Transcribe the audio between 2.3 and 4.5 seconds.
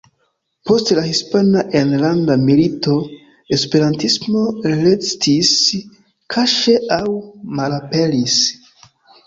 Milito, esperantismo